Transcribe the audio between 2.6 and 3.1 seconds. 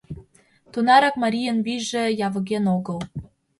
огыл.